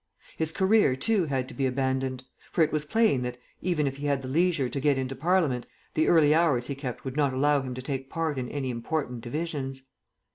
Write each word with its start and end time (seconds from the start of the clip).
His 0.35 0.51
career, 0.51 0.95
too, 0.95 1.25
had 1.27 1.47
to 1.47 1.53
be 1.53 1.67
abandoned; 1.67 2.23
for 2.51 2.63
it 2.63 2.71
was 2.71 2.85
plain 2.85 3.21
that, 3.21 3.37
even 3.61 3.85
if 3.85 3.97
he 3.97 4.07
had 4.07 4.23
the 4.23 4.27
leisure 4.27 4.67
to 4.67 4.79
get 4.79 4.97
into 4.97 5.15
Parliament, 5.15 5.67
the 5.93 6.07
early 6.07 6.33
hours 6.33 6.65
he 6.65 6.73
kept 6.73 7.05
would 7.05 7.15
not 7.15 7.33
allow 7.33 7.61
him 7.61 7.75
to 7.75 7.83
take 7.83 8.09
part 8.09 8.39
in 8.39 8.49
any 8.49 8.71
important 8.71 9.21
divisions. 9.21 9.83